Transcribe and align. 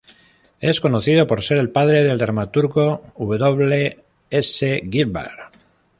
Es 0.59 0.81
conocido 0.81 1.27
por 1.27 1.43
ser 1.43 1.57
el 1.57 1.69
padre 1.69 2.03
del 2.03 2.17
dramaturgo 2.17 3.01
W. 3.17 4.03
S. 4.31 4.81
Gilbert. 4.89 5.53